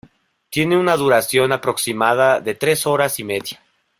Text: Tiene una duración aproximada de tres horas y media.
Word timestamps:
Tiene 0.49 0.77
una 0.79 0.97
duración 0.97 1.51
aproximada 1.51 2.39
de 2.41 2.55
tres 2.55 2.87
horas 2.87 3.19
y 3.19 3.23
media. 3.23 3.61